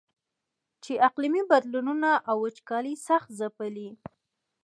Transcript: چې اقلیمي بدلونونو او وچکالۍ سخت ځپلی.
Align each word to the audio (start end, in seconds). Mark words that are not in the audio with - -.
چې 0.83 0.93
اقلیمي 1.07 1.43
بدلونونو 1.51 2.11
او 2.29 2.35
وچکالۍ 2.45 2.95
سخت 3.07 3.29
ځپلی. 3.39 3.89